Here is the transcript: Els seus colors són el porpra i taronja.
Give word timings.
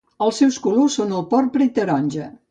Els 0.27 0.37
seus 0.41 0.55
colors 0.63 0.95
són 0.99 1.13
el 1.19 1.25
porpra 1.33 1.67
i 1.67 1.71
taronja. 1.77 2.31